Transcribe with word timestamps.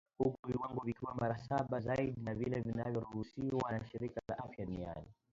Huku 0.17 0.37
viwango 0.47 0.81
vikiwa 0.85 1.15
mara 1.15 1.37
saba 1.37 1.79
zaidi 1.79 2.15
ya 2.25 2.35
vile 2.35 2.59
vinavyoruhusiwa 2.59 3.71
na 3.71 3.85
shirika 3.85 4.21
la 4.27 4.37
afya 4.37 4.65
duniani. 4.65 5.05